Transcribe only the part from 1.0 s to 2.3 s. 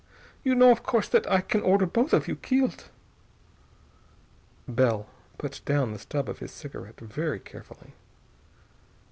that I can order both of